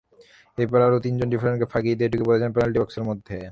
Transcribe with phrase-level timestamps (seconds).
[0.57, 3.37] এরপর আরও তিনজন ডিফেন্ডারকে ফাঁকি দিয়ে ঢুকে পড়েছেন পেনাল্টি বক্সের মধ্যে।